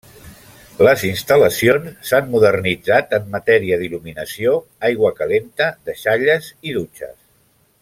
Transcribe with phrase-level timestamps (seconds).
[0.85, 4.55] Les instal·lacions s'han modernitzat en matèria d'il·luminació,
[4.91, 7.17] aigua calenta, deixalles i dutxes.